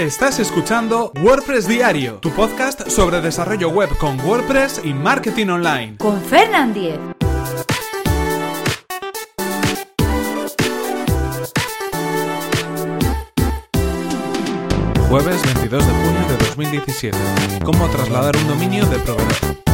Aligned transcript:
Estás 0.00 0.38
escuchando 0.38 1.12
WordPress 1.22 1.68
Diario, 1.68 2.20
tu 2.22 2.30
podcast 2.30 2.88
sobre 2.88 3.20
desarrollo 3.20 3.68
web 3.68 3.90
con 3.98 4.18
WordPress 4.18 4.80
y 4.82 4.94
marketing 4.94 5.48
online. 5.48 5.98
Con 5.98 6.18
Fernand 6.22 6.72
Diez. 6.72 6.98
Jueves 15.10 15.42
22 15.54 15.86
de 15.86 15.92
junio 15.92 16.28
de 16.30 16.46
2017. 16.46 17.18
¿Cómo 17.62 17.86
trasladar 17.90 18.34
un 18.38 18.48
dominio 18.48 18.86
de 18.86 18.98
proveedor? 19.00 19.69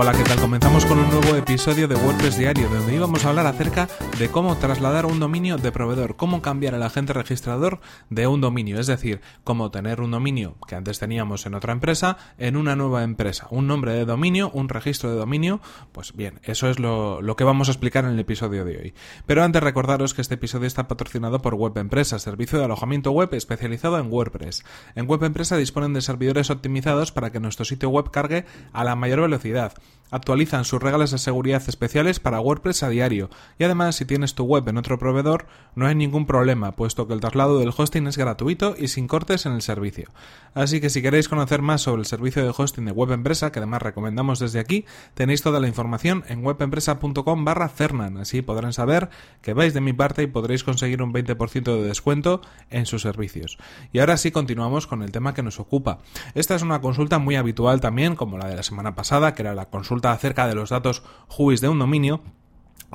Hola, 0.00 0.12
¿qué 0.12 0.22
tal? 0.22 0.38
Comenzamos 0.38 0.86
con 0.86 1.00
un 1.00 1.10
nuevo 1.10 1.34
episodio 1.34 1.88
de 1.88 1.96
WordPress 1.96 2.38
Diario, 2.38 2.68
donde 2.68 2.94
íbamos 2.94 3.24
a 3.24 3.30
hablar 3.30 3.48
acerca 3.48 3.88
de 4.16 4.28
cómo 4.28 4.56
trasladar 4.56 5.06
un 5.06 5.18
dominio 5.18 5.56
de 5.56 5.72
proveedor, 5.72 6.14
cómo 6.14 6.40
cambiar 6.40 6.74
el 6.74 6.84
agente 6.84 7.12
registrador 7.12 7.80
de 8.08 8.28
un 8.28 8.40
dominio, 8.40 8.78
es 8.78 8.86
decir, 8.86 9.20
cómo 9.42 9.72
tener 9.72 10.00
un 10.00 10.12
dominio 10.12 10.54
que 10.68 10.76
antes 10.76 11.00
teníamos 11.00 11.46
en 11.46 11.54
otra 11.54 11.72
empresa 11.72 12.16
en 12.38 12.56
una 12.56 12.76
nueva 12.76 13.02
empresa, 13.02 13.48
un 13.50 13.66
nombre 13.66 13.92
de 13.92 14.04
dominio, 14.04 14.52
un 14.54 14.68
registro 14.68 15.10
de 15.10 15.16
dominio, 15.16 15.60
pues 15.90 16.14
bien, 16.14 16.38
eso 16.44 16.70
es 16.70 16.78
lo, 16.78 17.20
que 17.36 17.42
vamos 17.42 17.66
a 17.66 17.72
explicar 17.72 18.04
en 18.04 18.12
el 18.12 18.20
episodio 18.20 18.64
de 18.64 18.78
hoy. 18.78 18.94
Pero 19.26 19.42
antes 19.42 19.64
recordaros 19.64 20.14
que 20.14 20.22
este 20.22 20.34
episodio 20.34 20.68
está 20.68 20.86
patrocinado 20.86 21.42
por 21.42 21.54
Web 21.54 21.76
Empresa, 21.76 22.20
servicio 22.20 22.60
de 22.60 22.66
alojamiento 22.66 23.10
web 23.10 23.34
especializado 23.34 23.98
en 23.98 24.12
WordPress. 24.12 24.64
En 24.94 25.08
Web 25.08 25.24
Empresa 25.24 25.56
disponen 25.56 25.92
de 25.92 26.02
servidores 26.02 26.50
optimizados 26.50 27.10
para 27.10 27.32
que 27.32 27.40
nuestro 27.40 27.64
sitio 27.64 27.88
web 27.88 28.12
cargue 28.12 28.46
a 28.72 28.84
la 28.84 28.94
mayor 28.94 29.22
velocidad 29.22 29.72
actualizan 30.10 30.64
sus 30.64 30.82
reglas 30.82 31.10
de 31.10 31.18
seguridad 31.18 31.62
especiales 31.66 32.20
para 32.20 32.40
WordPress 32.40 32.82
a 32.82 32.88
diario 32.88 33.30
y 33.58 33.64
además 33.64 33.96
si 33.96 34.04
tienes 34.04 34.34
tu 34.34 34.44
web 34.44 34.66
en 34.68 34.78
otro 34.78 34.98
proveedor 34.98 35.46
no 35.74 35.86
hay 35.86 35.94
ningún 35.94 36.26
problema 36.26 36.72
puesto 36.72 37.06
que 37.06 37.14
el 37.14 37.20
traslado 37.20 37.58
del 37.58 37.72
hosting 37.76 38.06
es 38.06 38.16
gratuito 38.16 38.74
y 38.78 38.88
sin 38.88 39.06
cortes 39.06 39.46
en 39.46 39.52
el 39.52 39.62
servicio. 39.62 40.08
Así 40.54 40.80
que 40.80 40.90
si 40.90 41.02
queréis 41.02 41.28
conocer 41.28 41.62
más 41.62 41.82
sobre 41.82 42.00
el 42.00 42.06
servicio 42.06 42.42
de 42.42 42.52
hosting 42.56 42.86
de 42.86 42.92
Web 42.92 43.12
Empresa, 43.12 43.52
que 43.52 43.58
además 43.58 43.82
recomendamos 43.82 44.38
desde 44.38 44.58
aquí, 44.58 44.86
tenéis 45.14 45.42
toda 45.42 45.60
la 45.60 45.68
información 45.68 46.24
en 46.28 46.44
webempresa.com 46.44 47.44
barra 47.44 47.68
Fernan, 47.68 48.16
así 48.16 48.42
podrán 48.42 48.72
saber 48.72 49.10
que 49.42 49.52
vais 49.52 49.74
de 49.74 49.80
mi 49.80 49.92
parte 49.92 50.22
y 50.22 50.26
podréis 50.26 50.64
conseguir 50.64 51.02
un 51.02 51.12
20% 51.12 51.62
de 51.62 51.82
descuento 51.82 52.40
en 52.70 52.86
sus 52.86 53.02
servicios. 53.02 53.58
Y 53.92 54.00
ahora 54.00 54.16
sí 54.16 54.30
continuamos 54.30 54.86
con 54.86 55.02
el 55.02 55.12
tema 55.12 55.34
que 55.34 55.42
nos 55.42 55.60
ocupa. 55.60 55.98
Esta 56.34 56.54
es 56.54 56.62
una 56.62 56.80
consulta 56.80 57.18
muy 57.18 57.36
habitual 57.36 57.80
también, 57.80 58.16
como 58.16 58.38
la 58.38 58.48
de 58.48 58.56
la 58.56 58.62
semana 58.62 58.94
pasada, 58.94 59.34
que 59.34 59.42
era 59.42 59.54
la 59.54 59.66
consulta 59.78 60.10
acerca 60.10 60.48
de 60.48 60.56
los 60.56 60.70
datos 60.70 61.04
WHOIS 61.28 61.60
de 61.60 61.68
un 61.68 61.78
dominio 61.78 62.20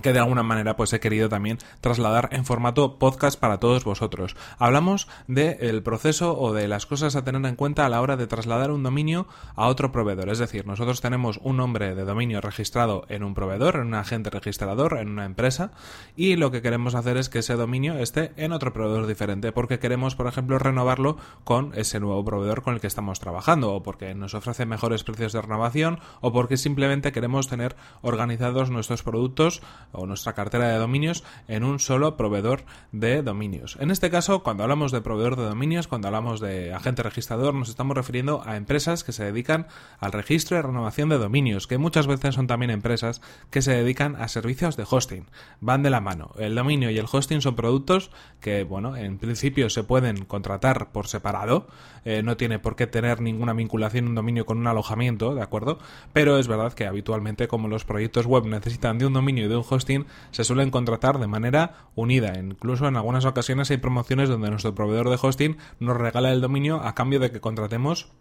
que 0.02 0.14
de 0.14 0.20
alguna 0.20 0.44
manera 0.44 0.76
pues 0.76 0.92
he 0.94 1.00
querido 1.00 1.30
también 1.30 1.60
trasladar 1.82 2.30
en 2.32 2.46
formato 2.46 2.98
podcast 2.98 3.40
para 3.40 3.60
todos 3.60 3.84
vosotros. 3.84 4.36
Hablamos 4.58 5.08
del 5.28 5.84
proceso 5.84 6.38
o 6.38 6.54
de 6.54 6.68
las 6.68 6.86
cosas 6.86 7.16
a 7.16 7.24
tener 7.24 7.46
en 7.46 7.56
cuenta 7.56 7.86
a 7.86 7.90
la 7.90 8.02
hora 8.02 8.18
de 8.18 8.28
trasladar 8.28 8.72
un 8.72 8.84
dominio 8.84 9.28
a 9.56 9.68
otro 9.68 9.92
proveedor. 9.92 10.30
Es 10.30 10.40
decir, 10.40 10.66
nosotros 10.66 11.02
tenemos 11.02 11.40
un 11.44 11.58
nombre 11.58 11.96
de 11.96 12.06
dominio 12.06 12.42
registrado 12.42 13.06
en 13.10 13.24
un 13.24 13.34
proveedor, 13.34 13.76
en 13.76 13.88
un 13.88 13.94
agente 13.96 14.30
registrador, 14.30 14.98
en 14.98 15.10
una 15.10 15.26
empresa, 15.26 15.72
y 16.16 16.36
lo 16.36 16.52
que 16.52 16.62
queremos 16.62 16.96
hacer 16.96 17.18
es 17.18 17.30
que 17.30 17.40
ese 17.40 17.56
dominio 17.56 17.98
esté 17.98 18.32
en 18.38 18.52
otro 18.52 18.74
proveedor 18.74 19.08
diferente, 19.08 19.52
porque 19.52 19.80
queremos, 19.80 20.16
por 20.16 20.28
ejemplo, 20.28 20.58
renovarlo 20.60 21.18
con 21.44 21.72
ese 21.76 22.00
nuevo 22.00 22.24
proveedor 22.26 22.64
con 22.64 22.74
el 22.74 22.82
que 22.82 22.88
estamos 22.88 23.20
trabajando, 23.20 23.74
o 23.74 23.84
porque 23.84 24.16
nos 24.16 24.34
ofrece 24.34 24.66
mejores 24.66 25.04
precios 25.04 25.34
de 25.34 25.42
renovación, 25.42 26.00
o 26.22 26.32
porque 26.32 26.58
simplemente 26.58 27.12
queremos 27.12 27.48
tener 27.48 27.76
organizados 28.02 28.70
nuestros 28.70 29.04
productos 29.04 29.62
o 29.92 30.06
nuestra 30.06 30.34
cartera 30.34 30.70
de 30.70 30.78
dominios 30.78 31.24
en 31.48 31.64
un 31.64 31.80
solo 31.80 32.18
proveedor 32.18 32.64
de 32.92 33.22
dominios. 33.22 33.78
En 33.80 33.92
este 33.92 34.10
caso, 34.10 34.44
cuando 34.44 34.64
hablamos 34.64 34.92
de 34.92 35.02
proveedor 35.02 35.36
de 35.36 35.44
dominios, 35.44 35.88
cuando 35.88 36.08
hablamos 36.08 36.40
de 36.40 36.74
agente 36.74 37.04
registrador, 37.04 37.54
nos 37.54 37.70
estamos 37.70 37.96
refiriendo 37.96 38.42
a 38.46 38.58
empresas 38.58 39.04
que 39.04 39.12
se 39.12 39.24
dedican 39.24 39.68
al 40.00 40.12
registro 40.12 40.58
y 40.58 40.62
renovación 40.62 41.10
de 41.10 41.18
dominios, 41.18 41.68
que 41.68 41.78
muchas 41.78 42.08
veces 42.08 42.36
son 42.36 42.48
también 42.48 42.72
empresas 42.72 43.22
que 43.50 43.62
se 43.62 43.72
dedican 43.72 44.16
a 44.16 44.28
servicios 44.28 44.78
de 44.78 44.86
hosting. 44.90 45.28
Van 45.60 45.84
de 45.84 45.90
la 45.90 46.02
mano. 46.02 46.32
El 46.38 46.56
dominio 46.56 46.90
y 46.90 46.98
el 46.98 47.08
hosting 47.12 47.42
son 47.42 47.56
productos 47.56 48.12
que, 48.40 48.64
bueno, 48.64 48.96
en 48.96 49.18
principio 49.18 49.70
se 49.70 49.84
pueden 49.84 50.26
contratar 50.26 50.92
por 50.92 51.08
separado, 51.08 51.68
eh, 52.06 52.22
no 52.24 52.38
tiene 52.38 52.60
por 52.60 52.76
qué 52.76 52.88
tener 52.88 53.22
ninguna 53.22 53.54
vinculación 53.54 54.08
un 54.08 54.16
dominio 54.16 54.46
con 54.46 54.58
un 54.58 54.68
alojamiento, 54.68 55.36
¿de 55.36 55.42
acuerdo? 55.42 55.80
Pero 56.12 56.38
es 56.38 56.48
verdad 56.48 56.74
que 56.74 56.86
habitualmente 56.86 57.48
como 57.48 57.68
los 57.68 57.86
proyectos 57.86 58.26
web 58.26 58.46
necesitan 58.46 58.98
de 58.98 59.06
un 59.06 59.14
dominio 59.14 59.46
y 59.46 59.48
de 59.48 59.56
un 59.56 59.66
hosting, 59.68 59.73
se 59.80 60.44
suelen 60.44 60.72
contratar 60.72 61.20
de 61.20 61.28
manera 61.28 61.88
unida. 61.96 62.38
Incluso 62.40 62.88
en 62.88 62.96
algunas 62.96 63.26
ocasiones 63.26 63.72
hay 63.72 63.78
promociones 63.78 64.30
donde 64.30 64.50
nuestro 64.50 64.76
proveedor 64.76 65.10
de 65.10 65.20
hosting 65.22 65.58
nos 65.80 65.98
regala 65.98 66.32
el 66.32 66.42
dominio 66.42 66.82
a 66.84 66.96
cambio 66.96 67.20
de 67.20 67.32
que 67.32 67.42
contratemos 67.42 68.12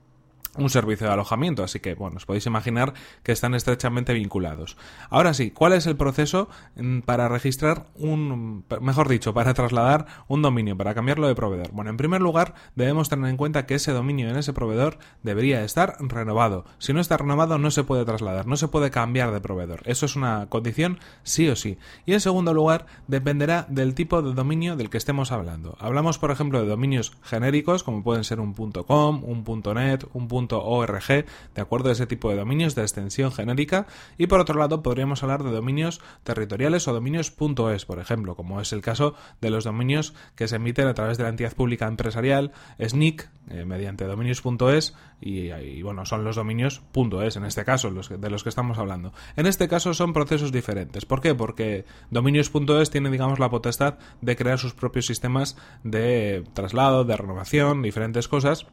un 0.56 0.70
servicio 0.70 1.06
de 1.06 1.12
alojamiento, 1.12 1.64
así 1.64 1.80
que 1.80 1.94
bueno, 1.94 2.16
os 2.16 2.26
podéis 2.26 2.46
imaginar 2.46 2.92
que 3.22 3.32
están 3.32 3.54
estrechamente 3.54 4.12
vinculados. 4.12 4.76
Ahora 5.08 5.34
sí, 5.34 5.50
¿cuál 5.50 5.72
es 5.72 5.86
el 5.86 5.96
proceso 5.96 6.48
mm, 6.76 7.00
para 7.00 7.28
registrar 7.28 7.86
un, 7.94 8.64
mejor 8.80 9.08
dicho, 9.08 9.32
para 9.32 9.54
trasladar 9.54 10.06
un 10.28 10.42
dominio, 10.42 10.76
para 10.76 10.94
cambiarlo 10.94 11.28
de 11.28 11.34
proveedor? 11.34 11.70
Bueno, 11.72 11.90
en 11.90 11.96
primer 11.96 12.20
lugar, 12.20 12.54
debemos 12.74 13.08
tener 13.08 13.30
en 13.30 13.36
cuenta 13.36 13.66
que 13.66 13.74
ese 13.74 13.92
dominio 13.92 14.28
en 14.28 14.36
ese 14.36 14.52
proveedor 14.52 14.98
debería 15.22 15.64
estar 15.64 15.96
renovado. 16.00 16.64
Si 16.78 16.92
no 16.92 17.00
está 17.00 17.16
renovado, 17.16 17.58
no 17.58 17.70
se 17.70 17.84
puede 17.84 18.04
trasladar, 18.04 18.46
no 18.46 18.56
se 18.56 18.68
puede 18.68 18.90
cambiar 18.90 19.32
de 19.32 19.40
proveedor. 19.40 19.82
Eso 19.84 20.06
es 20.06 20.16
una 20.16 20.46
condición 20.48 20.98
sí 21.22 21.48
o 21.48 21.56
sí. 21.56 21.78
Y 22.04 22.12
en 22.12 22.20
segundo 22.20 22.52
lugar, 22.52 22.86
dependerá 23.08 23.66
del 23.68 23.94
tipo 23.94 24.22
de 24.22 24.34
dominio 24.34 24.76
del 24.76 24.90
que 24.90 24.98
estemos 24.98 25.32
hablando. 25.32 25.76
Hablamos, 25.80 26.18
por 26.18 26.30
ejemplo, 26.30 26.60
de 26.60 26.68
dominios 26.68 27.12
genéricos, 27.22 27.82
como 27.82 28.02
pueden 28.02 28.24
ser 28.24 28.40
un 28.40 28.52
.com, 28.54 29.22
un 29.24 29.62
.net, 29.74 30.04
un 30.12 30.28
de 30.48 31.60
acuerdo 31.60 31.88
a 31.88 31.92
ese 31.92 32.06
tipo 32.06 32.30
de 32.30 32.36
dominios 32.36 32.74
de 32.74 32.82
extensión 32.82 33.32
genérica, 33.32 33.86
y 34.18 34.26
por 34.26 34.40
otro 34.40 34.58
lado 34.58 34.82
podríamos 34.82 35.22
hablar 35.22 35.42
de 35.42 35.50
dominios 35.50 36.00
territoriales 36.24 36.88
o 36.88 36.92
dominios 36.92 37.32
.es, 37.72 37.84
por 37.84 37.98
ejemplo, 37.98 38.36
como 38.36 38.60
es 38.60 38.72
el 38.72 38.82
caso 38.82 39.14
de 39.40 39.50
los 39.50 39.64
dominios 39.64 40.14
que 40.36 40.48
se 40.48 40.56
emiten 40.56 40.86
a 40.86 40.94
través 40.94 41.18
de 41.18 41.24
la 41.24 41.30
entidad 41.30 41.54
pública 41.54 41.86
empresarial 41.86 42.52
SNIC 42.78 43.28
eh, 43.50 43.64
mediante 43.64 44.04
dominios.es 44.04 44.94
y, 45.20 45.50
y, 45.52 45.82
bueno, 45.82 46.06
son 46.06 46.24
los 46.24 46.36
dominios 46.36 46.82
.es 47.22 47.36
en 47.36 47.44
este 47.44 47.64
caso 47.64 47.90
los 47.90 48.08
de 48.08 48.30
los 48.30 48.42
que 48.42 48.48
estamos 48.48 48.78
hablando. 48.78 49.12
En 49.36 49.46
este 49.46 49.68
caso 49.68 49.94
son 49.94 50.12
procesos 50.12 50.52
diferentes. 50.52 51.04
¿Por 51.04 51.20
qué? 51.20 51.34
Porque 51.34 51.84
dominios.es 52.10 52.90
tiene 52.90 53.10
digamos 53.10 53.38
la 53.38 53.50
potestad 53.50 53.98
de 54.20 54.36
crear 54.36 54.58
sus 54.58 54.74
propios 54.74 55.06
sistemas 55.06 55.56
de 55.82 56.44
traslado, 56.54 57.04
de 57.04 57.16
renovación, 57.16 57.82
diferentes 57.82 58.28
cosas 58.28 58.66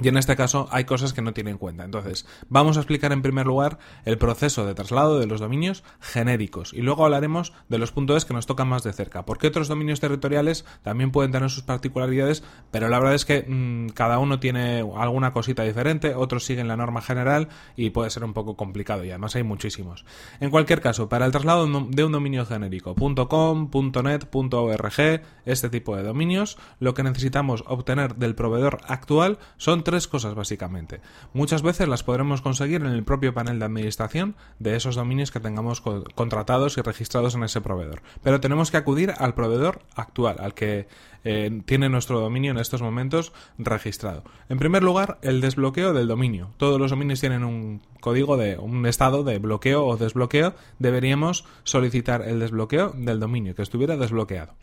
y 0.00 0.08
en 0.08 0.16
este 0.16 0.34
caso 0.36 0.68
hay 0.70 0.84
cosas 0.84 1.12
que 1.12 1.22
no 1.22 1.32
tiene 1.32 1.50
en 1.50 1.58
cuenta. 1.58 1.84
Entonces, 1.84 2.26
vamos 2.48 2.76
a 2.76 2.80
explicar 2.80 3.12
en 3.12 3.22
primer 3.22 3.46
lugar 3.46 3.78
el 4.04 4.18
proceso 4.18 4.66
de 4.66 4.74
traslado 4.74 5.18
de 5.18 5.26
los 5.26 5.40
dominios 5.40 5.84
genéricos 6.00 6.72
y 6.72 6.82
luego 6.82 7.04
hablaremos 7.04 7.52
de 7.68 7.78
los 7.78 7.92
puntos 7.92 8.24
que 8.24 8.34
nos 8.34 8.46
tocan 8.46 8.68
más 8.68 8.82
de 8.82 8.92
cerca. 8.92 9.24
Porque 9.24 9.46
otros 9.46 9.68
dominios 9.68 10.00
territoriales 10.00 10.64
también 10.82 11.10
pueden 11.10 11.32
tener 11.32 11.50
sus 11.50 11.62
particularidades, 11.62 12.42
pero 12.70 12.88
la 12.88 12.98
verdad 12.98 13.14
es 13.14 13.24
que 13.24 13.44
mm, 13.46 13.90
cada 13.90 14.18
uno 14.18 14.40
tiene 14.40 14.84
alguna 14.96 15.32
cosita 15.32 15.62
diferente, 15.62 16.14
otros 16.14 16.44
siguen 16.44 16.68
la 16.68 16.76
norma 16.76 17.00
general 17.00 17.48
y 17.76 17.90
puede 17.90 18.10
ser 18.10 18.24
un 18.24 18.32
poco 18.32 18.56
complicado 18.56 19.04
y 19.04 19.10
además 19.10 19.36
hay 19.36 19.42
muchísimos. 19.42 20.04
En 20.40 20.50
cualquier 20.50 20.80
caso, 20.80 21.08
para 21.08 21.26
el 21.26 21.32
traslado 21.32 21.66
de 21.66 22.04
un 22.04 22.12
dominio 22.12 22.46
genérico, 22.46 22.94
.com, 23.28 23.70
.net, 24.04 24.28
.org, 24.32 25.22
este 25.44 25.68
tipo 25.68 25.96
de 25.96 26.02
dominios, 26.02 26.58
lo 26.80 26.94
que 26.94 27.02
necesitamos 27.02 27.64
obtener 27.66 28.16
del 28.16 28.34
proveedor 28.34 28.80
actual 28.86 29.38
son 29.56 29.73
tres 29.82 30.06
cosas 30.06 30.34
básicamente. 30.34 31.00
Muchas 31.32 31.62
veces 31.62 31.88
las 31.88 32.04
podremos 32.04 32.42
conseguir 32.42 32.82
en 32.82 32.88
el 32.88 33.02
propio 33.02 33.34
panel 33.34 33.58
de 33.58 33.64
administración 33.64 34.36
de 34.58 34.76
esos 34.76 34.94
dominios 34.94 35.30
que 35.30 35.40
tengamos 35.40 35.80
contratados 35.80 36.78
y 36.78 36.82
registrados 36.82 37.34
en 37.34 37.42
ese 37.42 37.60
proveedor. 37.60 38.02
Pero 38.22 38.40
tenemos 38.40 38.70
que 38.70 38.76
acudir 38.76 39.12
al 39.18 39.34
proveedor 39.34 39.82
actual, 39.96 40.36
al 40.38 40.54
que 40.54 40.86
eh, 41.24 41.62
tiene 41.64 41.88
nuestro 41.88 42.20
dominio 42.20 42.50
en 42.50 42.58
estos 42.58 42.82
momentos 42.82 43.32
registrado. 43.58 44.24
En 44.48 44.58
primer 44.58 44.82
lugar, 44.82 45.18
el 45.22 45.40
desbloqueo 45.40 45.94
del 45.94 46.06
dominio. 46.06 46.50
Todos 46.58 46.78
los 46.78 46.90
dominios 46.90 47.20
tienen 47.20 47.44
un 47.44 47.80
código 48.00 48.36
de 48.36 48.58
un 48.58 48.86
estado 48.86 49.24
de 49.24 49.38
bloqueo 49.38 49.86
o 49.86 49.96
desbloqueo. 49.96 50.54
Deberíamos 50.78 51.46
solicitar 51.64 52.22
el 52.22 52.40
desbloqueo 52.40 52.90
del 52.90 53.20
dominio 53.20 53.54
que 53.54 53.62
estuviera 53.62 53.96
desbloqueado. 53.96 54.54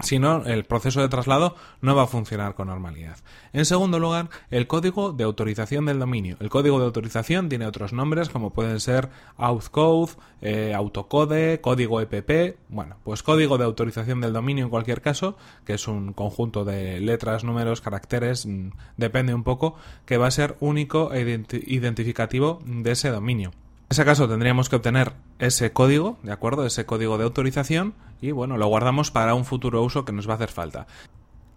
Si 0.00 0.20
no, 0.20 0.44
el 0.44 0.64
proceso 0.64 1.00
de 1.00 1.08
traslado 1.08 1.56
no 1.80 1.96
va 1.96 2.04
a 2.04 2.06
funcionar 2.06 2.54
con 2.54 2.68
normalidad. 2.68 3.16
En 3.52 3.64
segundo 3.64 3.98
lugar, 3.98 4.30
el 4.50 4.68
código 4.68 5.12
de 5.12 5.24
autorización 5.24 5.86
del 5.86 5.98
dominio. 5.98 6.36
El 6.38 6.50
código 6.50 6.78
de 6.78 6.84
autorización 6.84 7.48
tiene 7.48 7.66
otros 7.66 7.92
nombres 7.92 8.28
como 8.28 8.52
pueden 8.52 8.78
ser 8.78 9.08
AuthCode, 9.36 10.12
eh, 10.40 10.72
Autocode, 10.72 11.60
código 11.60 12.00
EPP. 12.00 12.58
Bueno, 12.68 12.96
pues 13.02 13.24
código 13.24 13.58
de 13.58 13.64
autorización 13.64 14.20
del 14.20 14.32
dominio 14.32 14.64
en 14.64 14.70
cualquier 14.70 15.00
caso, 15.00 15.36
que 15.64 15.74
es 15.74 15.88
un 15.88 16.12
conjunto 16.12 16.64
de 16.64 17.00
letras, 17.00 17.42
números, 17.42 17.80
caracteres, 17.80 18.46
mm, 18.46 18.70
depende 18.96 19.34
un 19.34 19.42
poco, 19.42 19.74
que 20.06 20.16
va 20.16 20.28
a 20.28 20.30
ser 20.30 20.56
único 20.60 21.12
e 21.12 21.22
identificativo 21.66 22.60
de 22.64 22.92
ese 22.92 23.10
dominio. 23.10 23.50
En 23.90 23.94
ese 23.94 24.04
caso 24.04 24.28
tendríamos 24.28 24.68
que 24.68 24.76
obtener 24.76 25.14
ese 25.38 25.72
código, 25.72 26.18
¿de 26.22 26.30
acuerdo? 26.30 26.66
Ese 26.66 26.84
código 26.84 27.16
de 27.16 27.24
autorización 27.24 27.94
y 28.20 28.32
bueno, 28.32 28.58
lo 28.58 28.66
guardamos 28.66 29.10
para 29.10 29.32
un 29.32 29.46
futuro 29.46 29.82
uso 29.82 30.04
que 30.04 30.12
nos 30.12 30.28
va 30.28 30.32
a 30.32 30.36
hacer 30.36 30.50
falta. 30.50 30.86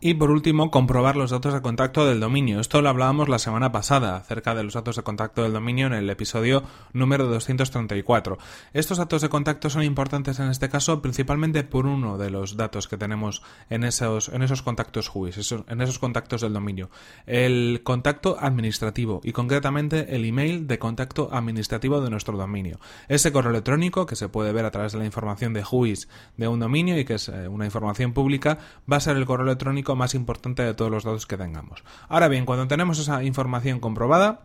Y 0.04 0.16
por 0.16 0.32
último, 0.32 0.72
comprobar 0.72 1.16
los 1.16 1.30
datos 1.30 1.54
de 1.54 1.62
contacto 1.62 2.08
del 2.08 2.20
dominio. 2.20 2.60
Esto 2.60 2.82
lo 2.82 2.90
hablábamos 2.90 3.30
la 3.30 3.38
semana 3.38 3.72
pasada 3.72 4.16
acerca 4.16 4.56
de 4.56 4.64
los 4.64 4.74
datos 4.74 4.96
de 4.96 5.04
contacto 5.04 5.44
del 5.44 5.54
dominio 5.54 5.86
en 5.86 5.94
el 5.94 6.10
episodio 6.10 6.64
número 6.92 7.28
234. 7.28 8.40
Estos 8.74 8.98
datos 8.98 9.22
de 9.22 9.30
contacto 9.30 9.70
son 9.70 9.84
importantes 9.84 10.40
en 10.40 10.50
este 10.50 10.70
caso 10.70 11.04
principalmente 11.04 11.64
por 11.64 11.86
uno 11.86 12.18
de 12.18 12.32
los 12.32 12.58
datos 12.58 12.88
que 12.88 12.98
tenemos 12.98 13.44
en 13.70 13.84
esos, 13.84 14.30
en 14.30 14.42
esos 14.42 14.64
contactos 14.64 15.12
WHOIS, 15.14 15.54
en 15.68 15.82
esos 15.82 16.00
contactos 16.00 16.42
del 16.42 16.54
dominio. 16.54 16.90
El 17.28 17.82
contacto 17.84 18.38
administrativo 18.40 19.22
y 19.24 19.34
concretamente 19.34 20.16
el 20.16 20.26
email 20.26 20.66
de 20.66 20.80
contacto 20.80 21.30
administrativo 21.32 22.02
de 22.02 22.10
nuestro 22.10 22.36
dominio. 22.38 22.80
Ese 23.08 23.32
correo 23.32 23.52
electrónico 23.52 24.08
que 24.08 24.16
se 24.16 24.30
puede 24.30 24.52
ver 24.52 24.66
a 24.66 24.72
través 24.72 24.94
de 24.94 24.98
la 24.98 25.06
información 25.06 25.54
de 25.54 25.62
WHOIS 25.62 26.10
de 26.38 26.48
un 26.48 26.60
dominio 26.60 26.98
y 26.98 27.06
que 27.06 27.14
es 27.14 27.30
eh, 27.30 27.48
una 27.48 27.66
información 27.66 28.14
pública 28.14 28.58
va 28.92 28.98
a 28.98 29.00
ser 29.00 29.16
el 29.16 29.28
correo 29.28 29.46
electrónico 29.46 29.91
más 29.96 30.16
importante 30.16 30.64
de 30.64 30.74
todos 30.74 30.92
los 30.92 31.04
datos 31.04 31.26
que 31.26 31.38
tengamos. 31.38 31.84
Ahora 32.10 32.28
bien, 32.28 32.46
cuando 32.46 32.68
tenemos 32.68 33.00
esa 33.00 33.24
información 33.24 33.80
comprobada, 33.80 34.42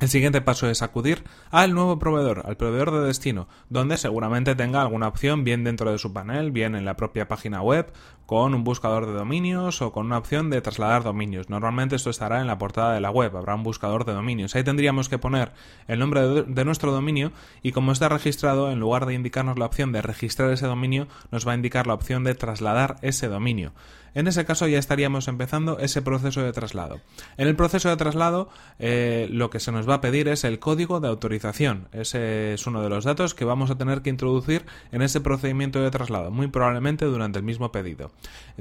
el 0.00 0.08
siguiente 0.08 0.40
paso 0.40 0.70
es 0.70 0.80
acudir 0.80 1.24
al 1.50 1.74
nuevo 1.74 1.98
proveedor, 1.98 2.44
al 2.46 2.56
proveedor 2.56 2.90
de 2.90 3.06
destino, 3.06 3.48
donde 3.68 3.98
seguramente 3.98 4.54
tenga 4.54 4.80
alguna 4.80 5.08
opción 5.08 5.44
bien 5.44 5.62
dentro 5.62 5.92
de 5.92 5.98
su 5.98 6.14
panel, 6.14 6.52
bien 6.52 6.74
en 6.74 6.86
la 6.86 6.96
propia 6.96 7.28
página 7.28 7.60
web, 7.60 7.92
con 8.24 8.54
un 8.54 8.64
buscador 8.64 9.04
de 9.04 9.12
dominios 9.12 9.82
o 9.82 9.92
con 9.92 10.06
una 10.06 10.16
opción 10.16 10.48
de 10.48 10.62
trasladar 10.62 11.02
dominios. 11.02 11.50
Normalmente 11.50 11.96
esto 11.96 12.08
estará 12.08 12.40
en 12.40 12.46
la 12.46 12.56
portada 12.56 12.94
de 12.94 13.00
la 13.00 13.10
web, 13.10 13.36
habrá 13.36 13.54
un 13.54 13.62
buscador 13.62 14.06
de 14.06 14.14
dominios. 14.14 14.54
Ahí 14.54 14.64
tendríamos 14.64 15.10
que 15.10 15.18
poner 15.18 15.52
el 15.86 15.98
nombre 15.98 16.44
de, 16.44 16.64
nuestro 16.64 16.92
dominio 16.92 17.32
y 17.62 17.72
como 17.72 17.92
está 17.92 18.08
registrado, 18.08 18.70
en 18.70 18.80
lugar 18.80 19.04
de 19.04 19.12
indicarnos 19.12 19.58
la 19.58 19.66
opción 19.66 19.92
de 19.92 20.00
registrar 20.00 20.50
ese 20.50 20.66
dominio, 20.66 21.08
nos 21.30 21.46
va 21.46 21.52
a 21.52 21.56
indicar 21.56 21.86
la 21.86 21.94
opción 21.94 22.24
de 22.24 22.34
trasladar 22.34 22.96
ese 23.02 23.28
dominio. 23.28 23.72
En 24.14 24.26
ese 24.26 24.44
caso 24.44 24.66
ya 24.66 24.78
estaríamos 24.78 25.28
empezando 25.28 25.78
ese 25.78 26.02
proceso 26.02 26.42
de 26.42 26.52
traslado. 26.52 27.00
En 27.36 27.48
el 27.48 27.56
proceso 27.56 27.88
de 27.88 27.96
traslado 27.96 28.48
eh, 28.78 29.28
lo 29.30 29.50
que 29.50 29.60
se 29.60 29.72
nos 29.72 29.88
va 29.88 29.94
a 29.94 30.00
pedir 30.00 30.28
es 30.28 30.44
el 30.44 30.58
código 30.58 31.00
de 31.00 31.08
autorización. 31.08 31.88
Ese 31.92 32.54
es 32.54 32.66
uno 32.66 32.82
de 32.82 32.88
los 32.88 33.04
datos 33.04 33.34
que 33.34 33.44
vamos 33.44 33.70
a 33.70 33.78
tener 33.78 34.02
que 34.02 34.10
introducir 34.10 34.64
en 34.92 35.02
ese 35.02 35.20
procedimiento 35.20 35.80
de 35.80 35.90
traslado, 35.90 36.30
muy 36.30 36.48
probablemente 36.48 37.04
durante 37.04 37.38
el 37.38 37.44
mismo 37.44 37.72
pedido. 37.72 38.10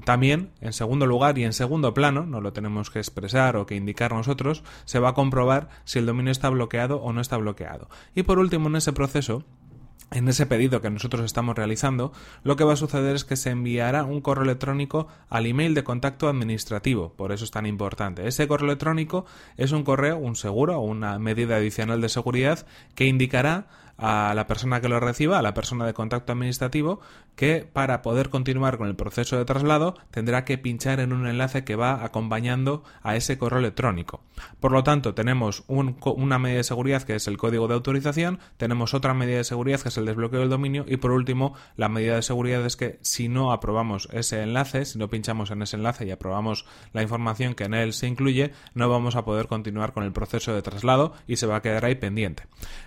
También, 0.04 0.52
en 0.62 0.74
segundo 0.74 1.06
lugar 1.06 1.38
y 1.38 1.44
en 1.44 1.54
segundo 1.54 1.94
plano, 1.94 2.26
no 2.26 2.42
lo 2.42 2.54
tenemos 2.54 2.90
que 2.90 3.00
expresar 3.00 3.56
o 3.58 3.66
que 3.66 3.76
indicar 3.76 4.14
nosotros, 4.14 4.64
se 4.86 5.00
va 5.00 5.10
a 5.10 5.14
comprobar 5.14 5.70
si 5.86 6.00
el 6.00 6.06
dominio 6.06 6.32
está 6.32 6.50
bloqueado 6.50 6.98
o 6.98 7.14
no 7.14 7.22
está 7.22 7.38
bloqueado. 7.38 7.90
Y 8.16 8.24
por 8.24 8.40
último, 8.40 8.70
en 8.70 8.76
ese 8.76 8.94
proceso, 8.94 9.44
en 10.12 10.28
ese 10.28 10.46
pedido 10.46 10.82
que 10.82 10.90
nosotros 10.90 11.24
estamos 11.24 11.56
realizando, 11.56 12.12
lo 12.44 12.56
que 12.56 12.64
va 12.64 12.74
a 12.74 12.78
suceder 12.78 13.16
es 13.16 13.26
que 13.26 13.36
se 13.36 13.52
enviará 13.52 14.04
un 14.04 14.22
correo 14.22 14.44
electrónico 14.44 15.08
al 15.30 15.46
email 15.46 15.76
de 15.76 15.84
contacto 15.84 16.28
administrativo, 16.28 17.14
por 17.14 17.32
eso 17.32 17.46
es 17.46 17.52
tan 17.52 17.66
importante. 17.66 18.28
Ese 18.28 18.48
correo 18.48 18.68
electrónico 18.68 19.26
es 19.58 19.72
un 19.72 19.84
correo, 19.84 20.18
un 20.18 20.36
seguro 20.36 20.80
una 20.80 21.20
medida 21.20 21.58
adicional 21.58 22.02
de 22.02 22.10
seguridad 22.10 22.66
que 22.96 23.06
indicará 23.06 23.68
a 24.02 24.34
la 24.34 24.48
persona 24.48 24.80
que 24.80 24.88
lo 24.88 25.00
reciba, 25.00 25.40
a 25.40 25.42
la 25.42 25.54
persona 25.54 25.86
de 25.86 25.94
contacto 25.94 26.32
administrativo, 26.32 27.02
que 27.36 27.68
para 27.72 28.02
poder 28.02 28.30
continuar 28.30 28.78
con 28.78 28.88
el 28.88 28.96
proceso 28.96 29.38
de 29.38 29.44
traslado 29.44 29.96
tendrá 30.10 30.46
que 30.46 30.58
pinchar 30.58 31.02
en 31.02 31.12
un 31.12 31.28
enlace 31.28 31.66
que 31.66 31.76
va 31.76 32.04
acompañando 32.04 32.84
a 33.02 33.18
ese 33.18 33.38
correo 33.38 33.60
electrónico. 33.60 34.22
Por 34.62 34.72
lo 34.72 34.84
tanto, 34.84 35.14
tenemos 35.14 35.64
una 35.68 36.40
medida 36.40 36.58
de 36.58 36.64
seguridad 36.64 37.04
que 37.04 37.16
es 37.16 37.28
el 37.28 37.38
código 37.38 37.68
de 37.68 37.74
autorización, 37.74 38.40
tenemos 38.56 38.94
otra 38.94 39.14
medida 39.14 39.38
de 39.38 39.44
seguridad 39.44 39.82
que 39.82 39.89
es 39.90 39.98
el 39.98 40.06
desbloqueo 40.06 40.40
del 40.40 40.50
dominio 40.50 40.86
y 40.88 40.98
por 40.98 41.12
último, 41.12 41.54
la 41.76 41.90
medida 41.90 42.16
de 42.16 42.22
seguridad 42.22 42.66
es 42.66 42.76
que 42.76 43.00
si 43.02 43.28
no 43.28 43.52
aprobamos 43.52 44.08
ese 44.12 44.42
enlace, 44.42 44.86
si 44.86 44.98
no 44.98 45.10
pinchamos 45.10 45.52
en 45.52 45.62
ese 45.62 45.78
enlace 45.78 46.06
y 46.06 46.12
aprobamos 46.12 46.66
la 46.94 47.02
información 47.02 47.54
que 47.54 47.66
en 47.66 47.74
él 47.74 47.94
se 47.94 48.08
incluye, 48.08 48.52
no 48.74 48.90
vamos 48.90 49.16
a 49.16 49.26
poder 49.26 49.48
continuar 49.48 49.94
con 49.94 50.04
el 50.04 50.14
proceso 50.14 50.54
de 50.54 50.62
traslado 50.62 51.14
y 51.28 51.36
se 51.36 51.46
va 51.46 51.58
a 51.58 51.62
quedar 51.62 51.86
ahí 51.86 51.96
pendiente. 51.96 52.44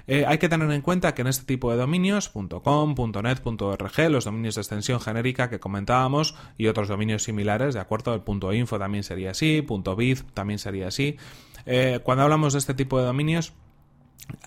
Eh, 0.06 0.24
hay 0.26 0.38
que 0.38 0.48
tener 0.48 0.70
en 0.70 0.80
cuenta 0.82 1.14
que 1.14 1.22
en 1.22 1.28
este 1.28 1.44
tipo 1.44 1.70
de 1.70 1.76
dominios, 1.76 2.30
.com, 2.30 2.94
.net, 3.22 3.40
.org, 3.44 4.10
los 4.10 4.24
dominios 4.24 4.54
de 4.54 4.60
extensión 4.60 5.00
genérica 5.00 5.50
que 5.50 5.60
comentábamos 5.60 6.34
y 6.56 6.66
otros 6.66 6.88
dominios 6.88 7.22
similares, 7.22 7.74
¿de 7.74 7.80
acuerdo? 7.80 8.14
El 8.14 8.54
.info 8.54 8.78
también 8.78 9.04
sería 9.04 9.30
así, 9.30 9.66
.biz 9.96 10.24
también 10.34 10.58
sería 10.58 10.88
así. 10.88 11.16
Eh, 11.66 12.00
cuando 12.02 12.24
hablamos 12.24 12.52
de 12.52 12.58
este 12.58 12.74
tipo 12.74 12.98
de 12.98 13.06
dominios, 13.06 13.52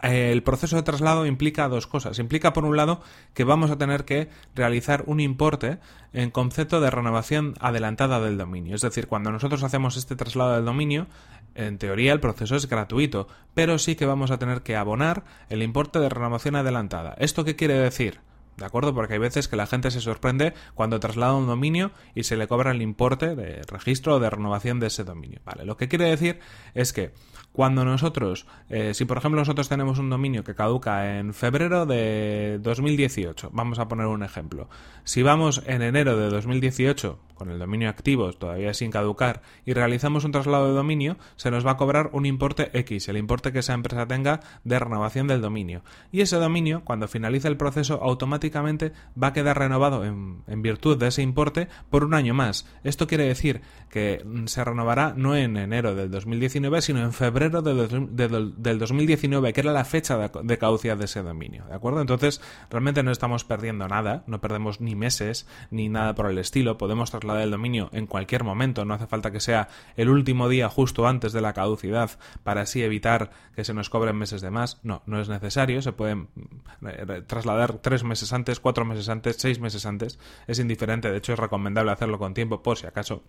el 0.02 0.44
proceso 0.44 0.76
de 0.76 0.84
traslado 0.84 1.26
implica 1.26 1.68
dos 1.68 1.88
cosas. 1.88 2.20
Implica, 2.20 2.54
por 2.54 2.66
un 2.66 2.78
lado, 2.78 3.02
que 3.34 3.44
vamos 3.44 3.72
a 3.72 3.78
tener 3.78 4.06
que 4.06 4.30
realizar 4.54 5.04
un 5.08 5.20
importe 5.20 5.80
en 6.14 6.32
concepto 6.32 6.80
de 6.82 6.90
renovación 6.90 7.56
adelantada 7.60 8.20
del 8.20 8.38
dominio. 8.38 8.76
Es 8.76 8.82
decir, 8.82 9.08
cuando 9.08 9.32
nosotros 9.32 9.64
hacemos 9.64 9.98
este 9.98 10.16
traslado 10.16 10.56
del 10.56 10.66
dominio, 10.66 11.08
en 11.56 11.78
teoría 11.78 12.14
el 12.14 12.20
proceso 12.20 12.56
es 12.56 12.68
gratuito, 12.68 13.28
pero 13.54 13.78
sí 13.80 13.96
que 13.96 14.06
vamos 14.06 14.32
a 14.32 14.40
tener 14.40 14.62
que 14.62 14.76
abonar 14.76 15.24
el 15.50 15.64
importe 15.64 16.00
de 16.00 16.10
renovación 16.10 16.56
adelantada. 16.56 17.16
¿Esto 17.20 17.46
qué 17.46 17.56
quiere 17.56 17.76
decir? 17.76 18.20
¿De 18.58 18.66
acuerdo? 18.66 18.94
Porque 18.94 19.14
hay 19.14 19.20
veces 19.20 19.48
que 19.50 19.58
la 19.58 19.68
gente 19.68 19.92
se 19.92 20.00
sorprende 20.00 20.54
cuando 20.76 21.00
traslada 21.00 21.34
un 21.34 21.46
dominio 21.46 21.92
y 22.14 22.24
se 22.24 22.38
le 22.38 22.48
cobra 22.48 22.72
el 22.72 22.82
importe 22.82 23.36
de 23.36 23.62
registro 23.64 24.16
o 24.16 24.20
de 24.20 24.30
renovación 24.30 24.80
de 24.80 24.88
ese 24.88 25.04
dominio. 25.04 25.42
Vale, 25.44 25.66
lo 25.66 25.76
que 25.76 25.90
quiere 25.90 26.06
decir 26.06 26.40
es 26.74 26.94
que 26.94 27.12
cuando 27.52 27.86
nosotros, 27.86 28.46
eh, 28.70 28.94
si 28.94 29.06
por 29.06 29.18
ejemplo 29.18 29.40
nosotros 29.40 29.70
tenemos 29.70 29.98
un 30.00 30.10
dominio 30.10 30.44
que 30.44 30.56
caduca 30.56 31.18
en 31.18 31.34
febrero 31.34 31.86
de 31.86 32.60
2018, 32.62 33.50
vamos 33.54 33.80
a 33.80 33.88
poner 33.88 34.08
un 34.08 34.24
ejemplo. 34.24 34.70
Si 35.04 35.22
vamos 35.22 35.62
en 35.66 35.82
enero 35.82 36.18
de 36.18 36.30
2018 36.30 37.20
con 37.34 37.50
el 37.50 37.60
dominio 37.60 37.90
activo 37.90 38.32
todavía 38.32 38.74
sin 38.74 38.92
caducar 38.92 39.42
y 39.66 39.74
realizamos 39.74 40.24
un 40.24 40.32
traslado 40.32 40.68
de 40.68 40.74
dominio, 40.74 41.18
se 41.36 41.52
nos 41.52 41.66
va 41.66 41.72
a 41.72 41.78
cobrar 41.78 42.10
un 42.14 42.26
importe 42.26 42.78
X, 42.78 43.10
el 43.10 43.18
importe 43.18 43.52
que 43.52 43.60
esa 43.60 43.74
empresa 43.74 44.06
tenga 44.06 44.40
de 44.64 44.80
renovación 44.80 45.28
del 45.28 45.42
dominio. 45.42 45.82
Y 46.12 46.22
ese 46.22 46.38
dominio, 46.38 46.84
cuando 46.84 47.08
finalice 47.08 47.48
el 47.48 47.58
proceso, 47.58 48.02
automáticamente 48.02 48.45
va 48.52 49.28
a 49.28 49.34
quedar 49.34 49.58
renovado 49.58 50.06
en, 50.06 50.62
virtud 50.62 50.98
de 50.98 51.08
ese 51.08 51.22
importe 51.22 51.68
por 51.90 52.04
un 52.04 52.14
año 52.14 52.34
más. 52.34 52.68
Esto 52.84 53.08
quiere 53.08 53.26
decir 53.26 53.62
que 53.90 54.26
se 54.46 54.64
renovará 54.64 55.14
no 55.16 55.36
en 55.36 55.58
enero 55.58 55.96
del 55.96 56.10
2019, 56.10 56.82
sino 56.82 57.02
en 57.02 57.14
febrero 57.14 57.62
del 57.62 58.80
2019, 58.80 59.54
que 59.54 59.62
era 59.62 59.72
la 59.72 59.86
fecha 59.86 60.18
de, 60.18 60.58
caducidad 60.58 60.98
de 60.98 61.06
ese 61.06 61.22
dominio, 61.22 61.66
¿de 61.66 61.76
acuerdo? 61.76 62.02
Entonces, 62.02 62.42
realmente 62.70 63.04
no 63.04 63.12
estamos 63.12 63.44
perdiendo 63.44 63.88
nada, 63.88 64.24
no 64.28 64.42
perdemos 64.42 64.82
ni 64.82 64.96
meses, 64.96 65.48
ni 65.72 65.90
nada 65.90 66.16
por 66.16 66.30
el 66.30 66.38
estilo, 66.38 66.78
podemos 66.78 67.12
trasladar 67.12 67.44
el 67.44 67.52
dominio 67.52 67.90
en 67.94 68.08
cualquier 68.08 68.44
momento, 68.44 68.86
no 68.86 68.94
hace 68.94 69.08
falta 69.08 69.32
que 69.32 69.40
sea 69.40 69.70
el 69.98 70.10
último 70.10 70.50
día 70.50 70.70
justo 70.70 71.08
antes 71.08 71.34
de 71.34 71.42
la 71.42 71.54
caducidad 71.54 72.12
para 72.44 72.62
así 72.62 72.84
evitar 72.84 73.32
que 73.56 73.64
se 73.64 73.74
nos 73.74 73.90
cobren 73.90 74.16
meses 74.16 74.42
de 74.42 74.52
más, 74.52 74.80
no, 74.84 75.04
no 75.06 75.20
es 75.20 75.30
necesario, 75.30 75.82
se 75.82 75.92
pueden 75.92 76.30
eh, 76.86 77.24
trasladar 77.26 77.80
tres 77.80 78.04
meses 78.04 78.34
antes, 78.36 78.60
cuatro 78.60 78.86
meses 78.86 79.10
antes, 79.10 79.38
seis 79.40 79.60
meses 79.60 79.86
antes, 79.86 80.20
es 80.48 80.60
indiferente, 80.60 81.10
de 81.10 81.18
hecho 81.18 81.34
es 81.34 81.40
recomendable 81.40 81.92
hacerlo 81.92 82.20
con 82.20 82.34
tiempo 82.34 82.62
por 82.62 82.78
si 82.78 82.86
acaso 82.86 83.24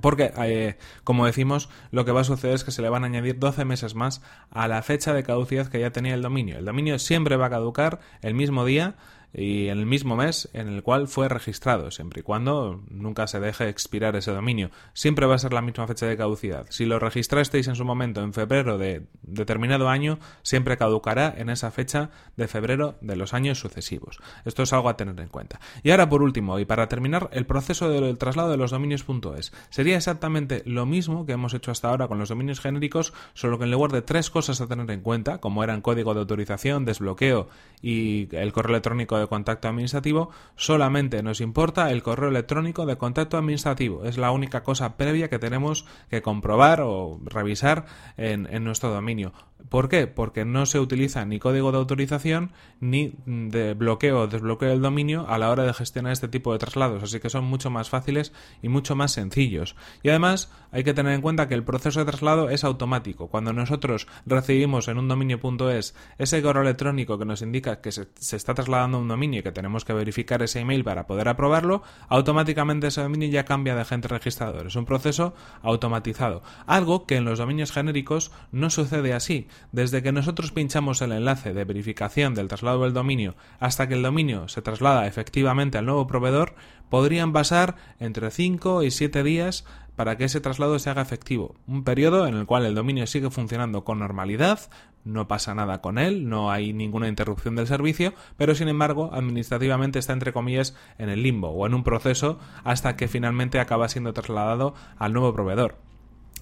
porque, 0.00 0.32
eh, 0.38 0.76
como 1.04 1.26
decimos, 1.26 1.68
lo 1.92 2.04
que 2.04 2.10
va 2.10 2.22
a 2.22 2.24
suceder 2.24 2.54
es 2.54 2.64
que 2.64 2.72
se 2.72 2.82
le 2.82 2.88
van 2.88 3.04
a 3.04 3.06
añadir 3.06 3.38
12 3.38 3.64
meses 3.64 3.94
más 3.94 4.20
a 4.50 4.66
la 4.66 4.82
fecha 4.82 5.14
de 5.14 5.22
caducidad 5.22 5.68
que 5.68 5.78
ya 5.78 5.92
tenía 5.92 6.14
el 6.14 6.22
dominio. 6.22 6.58
El 6.58 6.64
dominio 6.64 6.98
siempre 6.98 7.36
va 7.36 7.46
a 7.46 7.50
caducar 7.50 8.00
el 8.20 8.34
mismo 8.34 8.64
día 8.64 8.96
y 9.36 9.68
en 9.68 9.78
el 9.78 9.86
mismo 9.86 10.16
mes 10.16 10.48
en 10.54 10.68
el 10.68 10.82
cual 10.82 11.08
fue 11.08 11.28
registrado, 11.28 11.90
siempre 11.90 12.20
y 12.20 12.22
cuando 12.22 12.82
nunca 12.88 13.26
se 13.26 13.38
deje 13.38 13.68
expirar 13.68 14.16
ese 14.16 14.32
dominio. 14.32 14.70
Siempre 14.94 15.26
va 15.26 15.34
a 15.34 15.38
ser 15.38 15.52
la 15.52 15.60
misma 15.60 15.86
fecha 15.86 16.06
de 16.06 16.16
caducidad. 16.16 16.66
Si 16.70 16.86
lo 16.86 16.98
registrasteis 16.98 17.68
en 17.68 17.76
su 17.76 17.84
momento 17.84 18.22
en 18.22 18.32
febrero 18.32 18.78
de 18.78 19.06
determinado 19.22 19.90
año, 19.90 20.18
siempre 20.42 20.78
caducará 20.78 21.34
en 21.36 21.50
esa 21.50 21.70
fecha 21.70 22.10
de 22.36 22.48
febrero 22.48 22.96
de 23.02 23.14
los 23.16 23.34
años 23.34 23.60
sucesivos. 23.60 24.18
Esto 24.46 24.62
es 24.62 24.72
algo 24.72 24.88
a 24.88 24.96
tener 24.96 25.20
en 25.20 25.28
cuenta. 25.28 25.60
Y 25.82 25.90
ahora, 25.90 26.08
por 26.08 26.22
último, 26.22 26.58
y 26.58 26.64
para 26.64 26.88
terminar, 26.88 27.28
el 27.32 27.44
proceso 27.44 27.90
del 27.90 28.16
traslado 28.16 28.50
de 28.50 28.56
los 28.56 28.70
dominios.es. 28.70 29.52
Sería 29.68 29.96
exactamente 29.98 30.62
lo 30.64 30.86
mismo 30.86 31.26
que 31.26 31.32
hemos 31.32 31.52
hecho 31.52 31.70
hasta 31.70 31.90
ahora 31.90 32.08
con 32.08 32.18
los 32.18 32.30
dominios 32.30 32.60
genéricos, 32.60 33.12
solo 33.34 33.58
que 33.58 33.64
en 33.64 33.70
lugar 33.70 33.92
de 33.92 34.00
tres 34.00 34.30
cosas 34.30 34.62
a 34.62 34.66
tener 34.66 34.90
en 34.90 35.02
cuenta, 35.02 35.38
como 35.38 35.62
eran 35.62 35.82
código 35.82 36.14
de 36.14 36.20
autorización, 36.20 36.86
desbloqueo 36.86 37.48
y 37.82 38.34
el 38.34 38.52
correo 38.54 38.70
electrónico 38.70 39.18
de 39.18 39.25
contacto 39.28 39.68
administrativo, 39.68 40.30
solamente 40.56 41.22
nos 41.22 41.40
importa 41.40 41.90
el 41.90 42.02
correo 42.02 42.30
electrónico 42.30 42.86
de 42.86 42.96
contacto 42.96 43.36
administrativo. 43.36 44.04
Es 44.04 44.18
la 44.18 44.30
única 44.30 44.62
cosa 44.62 44.96
previa 44.96 45.28
que 45.28 45.38
tenemos 45.38 45.86
que 46.10 46.22
comprobar 46.22 46.80
o 46.80 47.20
revisar 47.24 47.86
en 48.16 48.64
nuestro 48.64 48.90
dominio. 48.90 49.32
¿Por 49.68 49.88
qué? 49.88 50.06
Porque 50.06 50.44
no 50.44 50.66
se 50.66 50.78
utiliza 50.78 51.24
ni 51.24 51.38
código 51.38 51.72
de 51.72 51.78
autorización 51.78 52.52
ni 52.80 53.14
de 53.26 53.74
bloqueo 53.74 54.20
o 54.20 54.26
desbloqueo 54.26 54.70
del 54.70 54.82
dominio 54.82 55.26
a 55.28 55.38
la 55.38 55.50
hora 55.50 55.64
de 55.64 55.74
gestionar 55.74 56.12
este 56.12 56.28
tipo 56.28 56.52
de 56.52 56.58
traslados, 56.58 57.02
así 57.02 57.20
que 57.20 57.30
son 57.30 57.44
mucho 57.44 57.70
más 57.70 57.88
fáciles 57.88 58.32
y 58.62 58.68
mucho 58.68 58.94
más 58.94 59.12
sencillos. 59.12 59.76
Y 60.02 60.10
además 60.10 60.52
hay 60.70 60.84
que 60.84 60.94
tener 60.94 61.14
en 61.14 61.22
cuenta 61.22 61.48
que 61.48 61.54
el 61.54 61.64
proceso 61.64 62.00
de 62.00 62.06
traslado 62.06 62.50
es 62.50 62.64
automático. 62.64 63.28
Cuando 63.28 63.52
nosotros 63.52 64.06
recibimos 64.26 64.88
en 64.88 64.98
un 64.98 65.08
dominio.es 65.08 65.94
ese 66.18 66.42
correo 66.42 66.62
electrónico 66.62 67.18
que 67.18 67.24
nos 67.24 67.42
indica 67.42 67.80
que 67.80 67.92
se, 67.92 68.08
está 68.36 68.54
trasladando 68.54 68.98
a 68.98 69.00
un 69.00 69.08
dominio 69.08 69.40
y 69.40 69.42
que 69.42 69.52
tenemos 69.52 69.84
que 69.84 69.92
verificar 69.92 70.42
ese 70.42 70.60
email 70.60 70.84
para 70.84 71.06
poder 71.06 71.28
aprobarlo, 71.28 71.82
automáticamente 72.08 72.88
ese 72.88 73.02
dominio 73.02 73.28
ya 73.28 73.44
cambia 73.44 73.74
de 73.74 73.80
agente 73.80 74.08
registrador. 74.08 74.66
Es 74.66 74.76
un 74.76 74.84
proceso 74.84 75.34
automatizado. 75.62 76.42
Algo 76.66 77.06
que 77.06 77.16
en 77.16 77.24
los 77.24 77.38
dominios 77.38 77.72
genéricos 77.72 78.32
no 78.52 78.70
sucede 78.70 79.12
así. 79.12 79.48
Desde 79.72 80.02
que 80.02 80.12
nosotros 80.12 80.52
pinchamos 80.52 81.02
el 81.02 81.12
enlace 81.12 81.54
de 81.54 81.64
verificación 81.64 82.34
del 82.34 82.48
traslado 82.48 82.82
del 82.82 82.92
dominio 82.92 83.34
hasta 83.60 83.88
que 83.88 83.94
el 83.94 84.02
dominio 84.02 84.48
se 84.48 84.62
traslada 84.62 85.06
efectivamente 85.06 85.78
al 85.78 85.86
nuevo 85.86 86.06
proveedor, 86.06 86.54
podrían 86.88 87.32
pasar 87.32 87.76
entre 87.98 88.30
5 88.30 88.82
y 88.82 88.90
7 88.90 89.22
días 89.22 89.64
para 89.96 90.16
que 90.16 90.24
ese 90.24 90.40
traslado 90.40 90.78
se 90.78 90.90
haga 90.90 91.02
efectivo. 91.02 91.56
Un 91.66 91.82
periodo 91.82 92.26
en 92.26 92.34
el 92.34 92.46
cual 92.46 92.66
el 92.66 92.74
dominio 92.74 93.06
sigue 93.06 93.30
funcionando 93.30 93.84
con 93.84 93.98
normalidad, 93.98 94.60
no 95.04 95.26
pasa 95.26 95.54
nada 95.54 95.80
con 95.80 95.98
él, 95.98 96.28
no 96.28 96.50
hay 96.50 96.72
ninguna 96.72 97.08
interrupción 97.08 97.56
del 97.56 97.66
servicio, 97.66 98.12
pero 98.36 98.54
sin 98.54 98.68
embargo 98.68 99.10
administrativamente 99.12 99.98
está 99.98 100.12
entre 100.12 100.32
comillas 100.32 100.76
en 100.98 101.08
el 101.08 101.22
limbo 101.22 101.48
o 101.50 101.66
en 101.66 101.74
un 101.74 101.84
proceso 101.84 102.38
hasta 102.64 102.96
que 102.96 103.08
finalmente 103.08 103.58
acaba 103.58 103.88
siendo 103.88 104.12
trasladado 104.12 104.74
al 104.98 105.12
nuevo 105.12 105.32
proveedor. 105.32 105.78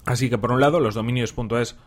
Así 0.05 0.29
que 0.29 0.37
por 0.37 0.51
un 0.51 0.59
lado 0.59 0.79
los 0.79 0.93
dominios.es 0.93 1.77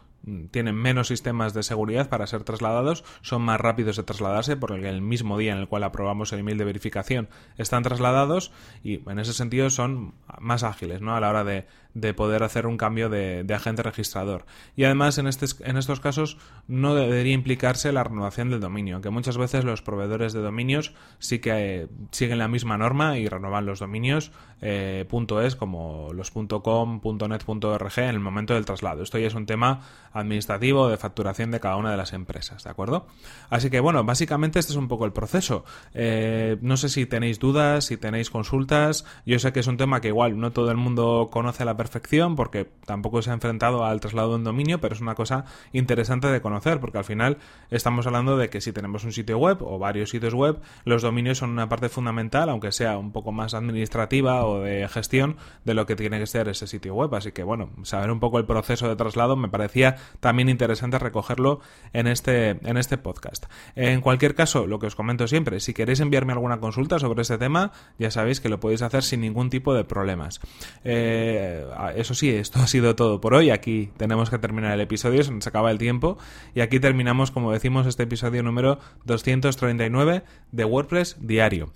tienen 0.51 0.75
menos 0.75 1.09
sistemas 1.09 1.55
de 1.55 1.63
seguridad 1.63 2.09
para 2.09 2.27
ser 2.27 2.45
trasladados, 2.45 3.05
son 3.23 3.43
más 3.43 3.61
rápidos 3.61 3.97
de 3.97 4.03
trasladarse 4.03 4.57
porque 4.57 4.89
el 4.89 5.01
mismo 5.01 5.39
día 5.39 5.53
en 5.53 5.59
el 5.59 5.69
cual 5.69 5.85
aprobamos 5.85 6.33
el 6.33 6.41
email 6.41 6.59
de 6.59 6.65
verificación 6.65 7.29
están 7.57 7.83
trasladados 7.83 8.53
y 8.83 9.09
en 9.09 9.19
ese 9.19 9.33
sentido 9.33 9.71
son 9.71 10.15
más 10.39 10.65
ágiles 10.65 11.01
¿no? 11.01 11.15
a 11.15 11.21
la 11.21 11.31
hora 11.31 11.45
de, 11.45 11.67
de 11.95 12.15
poder 12.15 12.43
hacer 12.43 12.67
un 12.67 12.77
cambio 12.77 13.09
de, 13.09 13.45
agente 13.55 13.83
registrador. 13.83 14.45
Y 14.77 14.85
además 14.85 15.19
en, 15.19 15.27
este, 15.27 15.47
en 15.69 15.77
estos 15.77 16.01
casos 16.01 16.39
no 16.67 16.95
debería 16.95 17.33
implicarse 17.33 17.93
la 17.93 18.05
renovación 18.05 18.51
del 18.51 18.61
dominio, 18.61 18.97
aunque 18.97 19.11
muchas 19.11 19.37
veces 19.37 19.65
los 19.65 19.83
proveedores 19.83 20.33
de 20.33 20.41
dominios 20.41 20.95
sí 21.19 21.39
que 21.41 21.51
eh, 21.55 21.89
siguen 22.13 22.39
la 22.39 22.49
misma 22.49 22.79
norma 22.79 23.19
y 23.19 23.29
renovan 23.29 23.67
los 23.67 23.81
dominios 23.81 24.33
eh, 24.61 25.07
.es 25.45 25.57
como 25.57 26.13
los 26.13 26.31
.com, 26.31 27.01
.net, 27.29 27.43
.org 27.47 27.99
en 27.99 28.09
el 28.09 28.21
momento 28.21 28.55
del 28.55 28.65
traslado. 28.65 29.03
Esto 29.03 29.19
ya 29.19 29.27
es 29.27 29.35
un 29.35 29.47
tema 29.47 29.81
administrativo 30.13 30.89
de 30.89 30.97
facturación 30.97 31.51
de 31.51 31.61
cada 31.61 31.77
una 31.77 31.91
de 31.91 31.97
las 31.97 32.13
empresas, 32.13 32.65
¿de 32.65 32.71
acuerdo? 32.71 33.07
Así 33.51 33.71
que 33.71 33.81
bueno, 33.81 34.03
básicamente 34.05 34.59
este 34.59 34.73
es 34.73 34.77
un 34.77 34.89
poco 34.89 35.05
el 35.05 35.13
proceso. 35.13 35.65
Eh, 35.95 36.59
no 36.61 36.77
sé 36.77 36.89
si 36.89 37.07
tenéis 37.07 37.39
dudas, 37.39 37.87
si 37.87 37.97
tenéis 37.97 38.31
consultas. 38.31 39.05
Yo 39.27 39.39
sé 39.39 39.53
que 39.53 39.61
es 39.61 39.67
un 39.67 39.77
tema 39.77 40.01
que 40.01 40.09
igual 40.09 40.39
no 40.39 40.53
todo 40.53 40.71
el 40.71 40.77
mundo 40.77 41.29
conoce 41.31 41.63
a 41.63 41.67
la 41.67 41.77
perfección 41.79 42.37
porque 42.37 42.69
tampoco 42.85 43.23
se 43.23 43.31
ha 43.31 43.33
enfrentado 43.33 43.87
al 43.87 44.01
traslado 44.01 44.29
de 44.29 44.35
un 44.35 44.45
dominio, 44.45 44.83
pero 44.83 44.95
es 44.95 45.01
una 45.01 45.15
cosa 45.15 45.47
interesante 45.73 46.27
de 46.27 46.43
conocer 46.43 46.81
porque 46.81 46.99
al 46.99 47.05
final 47.05 47.39
estamos 47.71 48.07
hablando 48.07 48.37
de 48.37 48.51
que 48.51 48.61
si 48.61 48.73
tenemos 48.73 49.05
un 49.05 49.13
sitio 49.13 49.39
web 49.39 49.63
o 49.63 49.79
varios 49.79 50.11
sitios 50.11 50.35
web, 50.35 50.61
los 50.85 51.01
dominios 51.01 51.39
son 51.39 51.49
una 51.49 51.71
parte 51.71 51.89
fundamental, 51.89 52.51
aunque 52.51 52.73
sea 52.73 52.99
un 52.99 53.13
poco 53.13 53.33
más 53.33 53.55
administrativa 53.55 54.45
o 54.45 54.61
de 54.61 54.87
gestión 54.89 55.37
de 55.65 55.73
lo 55.73 55.87
que 55.87 55.97
tiene 55.97 56.19
que 56.19 56.27
ser 56.27 56.49
ese 56.49 56.67
sitio 56.67 56.95
web. 56.95 57.15
Así 57.15 57.33
que 57.33 57.43
bueno, 57.43 57.71
saber 57.85 58.11
un 58.11 58.21
poco 58.21 58.39
el 58.39 58.45
proceso 58.45 58.89
de 58.89 58.97
traslado 58.97 59.37
me 59.37 59.49
parecía 59.49 59.97
también 60.21 60.51
interesante 60.51 60.99
recogerlo 60.99 61.61
en 61.93 62.07
este, 62.07 62.51
en 62.51 62.77
este 62.77 62.99
podcast. 62.99 63.47
En 63.75 64.01
cualquier 64.01 64.35
caso, 64.35 64.67
lo 64.67 64.79
que 64.79 64.87
os 64.87 64.95
comento 64.95 65.27
siempre, 65.29 65.61
si 65.61 65.73
queréis 65.73 66.01
enviarme 66.01 66.33
alguna 66.33 66.59
consulta 66.59 66.99
sobre 66.99 67.23
este 67.23 67.39
tema, 67.39 67.73
ya 67.99 68.11
sabéis 68.11 68.41
que 68.41 68.49
lo 68.49 68.61
podéis 68.61 68.83
hacer 68.83 69.03
sin 69.03 69.21
ningún 69.21 69.51
tipo 69.51 69.75
de 69.75 69.85
problemas. 69.85 70.41
Eh, 70.85 71.65
eso 71.95 72.15
sí, 72.15 72.31
esto 72.31 72.61
ha 72.61 72.67
sido 72.67 72.97
todo 72.97 73.21
por 73.21 73.35
hoy. 73.35 73.51
Aquí 73.51 73.91
tenemos 73.97 74.31
que 74.31 74.39
terminar 74.39 74.73
el 74.73 74.81
episodio, 74.81 75.23
se 75.23 75.33
nos 75.33 75.47
acaba 75.47 75.71
el 75.71 75.79
tiempo. 75.79 76.19
Y 76.55 76.61
aquí 76.61 76.81
terminamos, 76.81 77.31
como 77.31 77.53
decimos, 77.53 77.87
este 77.87 78.05
episodio 78.05 78.43
número 78.43 78.79
239 79.05 80.23
de 80.53 80.65
WordPress 80.65 81.17
Diario. 81.21 81.73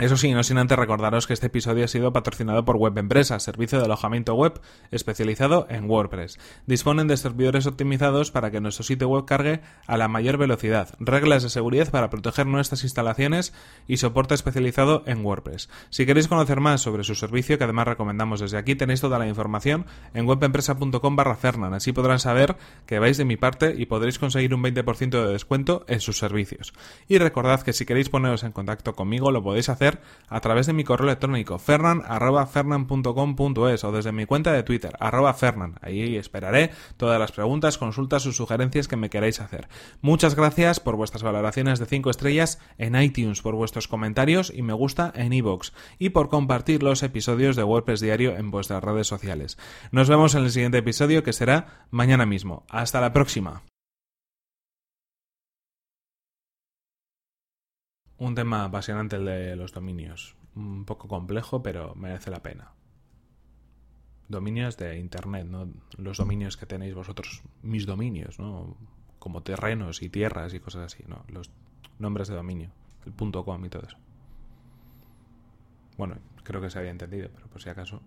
Eso 0.00 0.16
sí, 0.16 0.32
no 0.32 0.44
sin 0.44 0.58
antes 0.58 0.78
recordaros 0.78 1.26
que 1.26 1.32
este 1.32 1.48
episodio 1.48 1.84
ha 1.84 1.88
sido 1.88 2.12
patrocinado 2.12 2.64
por 2.64 2.76
Web 2.76 2.98
Empresa, 2.98 3.40
servicio 3.40 3.80
de 3.80 3.86
alojamiento 3.86 4.32
web 4.34 4.60
especializado 4.92 5.66
en 5.70 5.90
WordPress. 5.90 6.38
Disponen 6.66 7.08
de 7.08 7.16
servidores 7.16 7.66
optimizados 7.66 8.30
para 8.30 8.52
que 8.52 8.60
nuestro 8.60 8.84
sitio 8.84 9.08
web 9.08 9.24
cargue 9.24 9.60
a 9.88 9.96
la 9.96 10.06
mayor 10.06 10.38
velocidad, 10.38 10.94
reglas 11.00 11.42
de 11.42 11.48
seguridad 11.48 11.90
para 11.90 12.10
proteger 12.10 12.46
nuestras 12.46 12.84
instalaciones 12.84 13.52
y 13.88 13.96
soporte 13.96 14.34
especializado 14.34 15.02
en 15.06 15.24
WordPress. 15.24 15.68
Si 15.90 16.06
queréis 16.06 16.28
conocer 16.28 16.60
más 16.60 16.80
sobre 16.80 17.02
su 17.02 17.16
servicio, 17.16 17.58
que 17.58 17.64
además 17.64 17.88
recomendamos 17.88 18.38
desde 18.38 18.58
aquí, 18.58 18.76
tenéis 18.76 19.00
toda 19.00 19.18
la 19.18 19.26
información 19.26 19.84
en 20.14 20.28
webempresa.com 20.28 21.16
barra 21.16 21.34
Fernan. 21.34 21.74
Así 21.74 21.90
podrán 21.90 22.20
saber 22.20 22.56
que 22.86 23.00
vais 23.00 23.16
de 23.16 23.24
mi 23.24 23.36
parte 23.36 23.74
y 23.76 23.86
podréis 23.86 24.20
conseguir 24.20 24.54
un 24.54 24.62
20% 24.62 25.26
de 25.26 25.32
descuento 25.32 25.84
en 25.88 25.98
sus 25.98 26.18
servicios. 26.18 26.72
Y 27.08 27.18
recordad 27.18 27.62
que 27.62 27.72
si 27.72 27.84
queréis 27.84 28.10
poneros 28.10 28.44
en 28.44 28.52
contacto 28.52 28.94
conmigo, 28.94 29.32
lo 29.32 29.42
podéis 29.42 29.68
hacer 29.68 29.87
a 30.28 30.40
través 30.40 30.66
de 30.66 30.72
mi 30.72 30.84
correo 30.84 31.08
electrónico 31.08 31.58
fernan.fernan.com.es 31.58 33.84
o 33.84 33.92
desde 33.92 34.12
mi 34.12 34.26
cuenta 34.26 34.52
de 34.52 34.62
Twitter, 34.62 34.94
arroba 35.00 35.34
fernan. 35.34 35.74
Ahí 35.80 36.16
esperaré 36.16 36.70
todas 36.96 37.18
las 37.18 37.32
preguntas, 37.32 37.78
consultas 37.78 38.26
o 38.26 38.32
sugerencias 38.32 38.88
que 38.88 38.96
me 38.96 39.10
queráis 39.10 39.40
hacer. 39.40 39.68
Muchas 40.00 40.34
gracias 40.34 40.80
por 40.80 40.96
vuestras 40.96 41.22
valoraciones 41.22 41.78
de 41.78 41.86
5 41.86 42.10
estrellas 42.10 42.58
en 42.76 43.00
iTunes, 43.00 43.42
por 43.42 43.54
vuestros 43.54 43.88
comentarios 43.88 44.52
y 44.54 44.62
me 44.62 44.72
gusta 44.72 45.12
en 45.14 45.32
iVoox 45.32 45.72
y 45.98 46.10
por 46.10 46.28
compartir 46.28 46.82
los 46.82 47.02
episodios 47.02 47.56
de 47.56 47.64
WordPress 47.64 48.00
Diario 48.00 48.36
en 48.36 48.50
vuestras 48.50 48.82
redes 48.82 49.06
sociales. 49.06 49.58
Nos 49.90 50.08
vemos 50.08 50.34
en 50.34 50.44
el 50.44 50.50
siguiente 50.50 50.78
episodio 50.78 51.22
que 51.22 51.32
será 51.32 51.86
mañana 51.90 52.26
mismo. 52.26 52.64
Hasta 52.68 53.00
la 53.00 53.12
próxima. 53.12 53.62
Un 58.18 58.34
tema 58.34 58.64
apasionante 58.64 59.16
el 59.16 59.24
de 59.24 59.56
los 59.56 59.72
dominios. 59.72 60.34
Un 60.56 60.84
poco 60.84 61.06
complejo, 61.06 61.62
pero 61.62 61.94
merece 61.94 62.30
la 62.30 62.42
pena. 62.42 62.72
Dominios 64.28 64.76
de 64.76 64.98
Internet, 64.98 65.46
¿no? 65.46 65.68
Los 65.96 66.18
dominios 66.18 66.56
que 66.56 66.66
tenéis 66.66 66.94
vosotros, 66.94 67.42
mis 67.62 67.86
dominios, 67.86 68.38
¿no? 68.40 68.76
Como 69.20 69.42
terrenos 69.42 70.02
y 70.02 70.08
tierras 70.08 70.52
y 70.52 70.60
cosas 70.60 70.92
así, 70.92 71.04
¿no? 71.06 71.24
Los 71.28 71.50
nombres 71.98 72.28
de 72.28 72.34
dominio, 72.34 72.70
el 73.06 73.12
punto 73.12 73.44
.com 73.44 73.64
y 73.64 73.68
todo 73.68 73.86
eso. 73.86 73.96
Bueno, 75.96 76.16
creo 76.42 76.60
que 76.60 76.70
se 76.70 76.78
había 76.78 76.90
entendido, 76.90 77.30
pero 77.32 77.48
por 77.48 77.62
si 77.62 77.68
acaso... 77.68 78.02